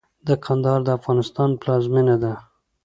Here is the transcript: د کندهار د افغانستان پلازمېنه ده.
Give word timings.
د 0.27 0.29
کندهار 0.45 0.81
د 0.85 0.89
افغانستان 0.99 1.49
پلازمېنه 1.61 2.15
ده. 2.23 2.33